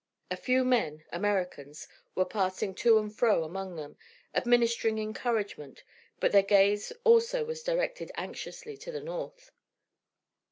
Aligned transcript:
A 0.31 0.35
few 0.35 0.65
men, 0.65 1.05
Americans, 1.11 1.87
were 2.15 2.25
passing 2.25 2.73
to 2.73 2.97
and 2.97 3.15
fro 3.15 3.43
among 3.43 3.75
them, 3.75 3.97
administering 4.33 4.97
encouragement; 4.97 5.83
but 6.19 6.31
their 6.31 6.41
gaze 6.41 6.91
also 7.03 7.45
was 7.45 7.61
directed 7.61 8.11
anxiously 8.15 8.75
to 8.77 8.91
the 8.91 9.01
north. 9.01 9.51